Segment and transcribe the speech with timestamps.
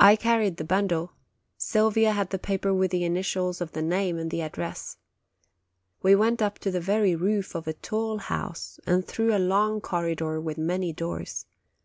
[0.00, 1.12] I carried the bundle;
[1.58, 4.96] 16 OCTOBER Sylvia had the paper with the initials of the name and the address.
[6.02, 9.80] We went up to the very roof of a tall house, and through a long
[9.80, 11.46] corridor with many doors.